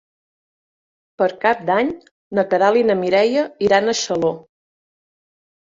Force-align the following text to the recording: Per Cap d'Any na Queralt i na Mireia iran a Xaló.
Per 1.21 1.27
Cap 1.43 1.61
d'Any 1.67 1.91
na 2.39 2.45
Queralt 2.55 2.81
i 2.81 2.85
na 2.91 2.97
Mireia 3.03 3.47
iran 3.69 3.87
a 3.95 3.99
Xaló. 4.01 4.33